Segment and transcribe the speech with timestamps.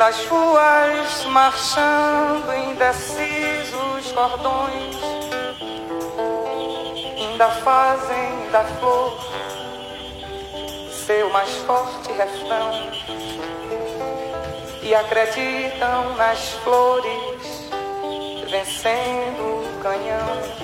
[0.00, 4.96] pelas ruas marchando indecisos cordões,
[7.18, 9.20] ainda fazem da flor
[11.04, 12.70] seu mais forte refrão
[14.82, 17.70] e acreditam nas flores
[18.48, 20.59] vencendo o canhão.